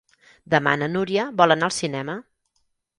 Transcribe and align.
Demà 0.53 0.73
na 0.83 0.89
Núria 0.95 1.27
vol 1.43 1.57
anar 1.59 1.71
al 1.71 1.79
cinema. 1.81 2.21